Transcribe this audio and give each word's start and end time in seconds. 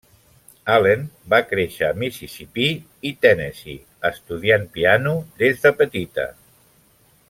Allen 0.75 1.03
va 1.33 1.39
créixer 1.49 1.85
a 1.89 1.97
Mississipí 2.05 2.67
i 3.11 3.13
Tennessee, 3.27 3.79
estudiant 4.13 4.69
piano 4.79 5.17
des 5.45 5.67
de 5.67 5.77
petita. 5.83 6.31